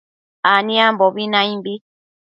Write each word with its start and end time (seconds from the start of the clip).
aniambobi 0.51 1.23
naimbi 1.31 1.73